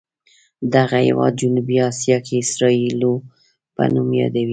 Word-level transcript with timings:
دغه 0.75 0.97
هېواد 1.07 1.33
جنوبي 1.41 1.77
اسیا 1.89 2.17
کې 2.25 2.35
اسرائیلو 2.43 3.13
په 3.75 3.83
نوم 3.93 4.09
یادوي. 4.21 4.49